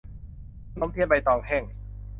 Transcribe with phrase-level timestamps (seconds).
[0.71, 1.63] ขนมเทียนใบตองแห้ง